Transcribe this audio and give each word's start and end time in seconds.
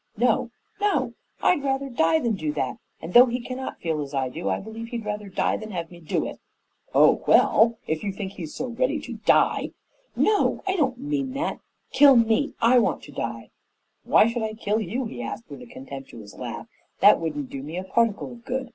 "No, 0.17 0.49
no! 0.81 1.13
I'd 1.43 1.61
rather 1.63 1.87
die 1.87 2.17
than 2.19 2.33
do 2.33 2.51
that, 2.53 2.77
and 3.03 3.13
though 3.13 3.27
he 3.27 3.39
cannot 3.39 3.79
feel 3.81 4.01
as 4.01 4.15
I 4.15 4.29
do, 4.29 4.49
I 4.49 4.59
believe 4.59 4.87
he'd 4.87 5.05
rather 5.05 5.29
die 5.29 5.57
than 5.57 5.69
have 5.69 5.91
me 5.91 5.99
do 5.99 6.25
it." 6.25 6.39
"Oh, 6.95 7.21
well! 7.27 7.77
If 7.85 8.03
you 8.03 8.11
think 8.11 8.31
he's 8.31 8.55
so 8.55 8.69
ready 8.69 8.99
to 8.99 9.17
die" 9.27 9.73
"No, 10.27 10.63
I 10.65 10.75
don't 10.75 10.97
mean 10.97 11.33
that! 11.33 11.59
Kill 11.91 12.15
me! 12.15 12.55
I 12.59 12.79
want 12.79 13.03
to 13.03 13.11
die." 13.11 13.51
"Why 14.03 14.25
should 14.27 14.41
I 14.41 14.55
kill 14.55 14.81
you?" 14.81 15.05
he 15.05 15.21
asked 15.21 15.47
with 15.51 15.61
a 15.61 15.67
contemptuous 15.67 16.35
laugh. 16.35 16.65
"That 17.01 17.19
wouldn't 17.21 17.51
do 17.51 17.61
me 17.61 17.77
a 17.77 17.83
particle 17.83 18.31
of 18.31 18.43
good. 18.43 18.69